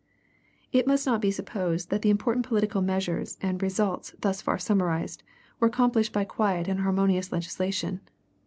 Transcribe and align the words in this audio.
It 0.71 0.87
must 0.87 1.05
not 1.05 1.21
be 1.21 1.29
supposed 1.29 1.91
that 1.91 2.01
the 2.01 2.09
important 2.09 2.43
political 2.43 2.81
measures 2.81 3.37
and 3.39 3.61
results 3.61 4.15
thus 4.19 4.41
far 4.41 4.57
summarized 4.57 5.21
were 5.59 5.67
accomplished 5.67 6.11
by 6.11 6.23
quiet 6.23 6.67
and 6.67 6.79
harmonious 6.79 7.31
legislation. 7.31 8.01